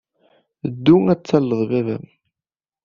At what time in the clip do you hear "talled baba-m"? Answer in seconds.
1.27-2.05